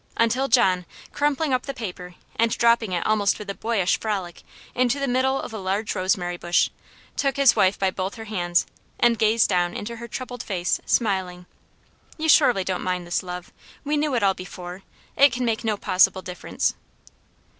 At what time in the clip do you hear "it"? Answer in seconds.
2.91-3.05, 14.15-14.23, 15.15-15.31